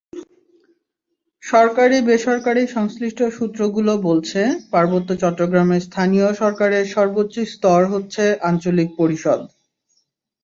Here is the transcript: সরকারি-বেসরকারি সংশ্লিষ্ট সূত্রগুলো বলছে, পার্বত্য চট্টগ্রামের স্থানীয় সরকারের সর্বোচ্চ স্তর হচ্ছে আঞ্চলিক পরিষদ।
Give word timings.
সরকারি-বেসরকারি 1.43 2.63
সংশ্লিষ্ট 2.67 3.19
সূত্রগুলো 3.37 3.93
বলছে, 4.07 4.41
পার্বত্য 4.71 5.09
চট্টগ্রামের 5.21 5.81
স্থানীয় 5.81 6.27
সরকারের 6.33 6.85
সর্বোচ্চ 6.87 7.35
স্তর 7.53 7.81
হচ্ছে 7.93 8.23
আঞ্চলিক 8.49 8.89
পরিষদ। 8.97 9.39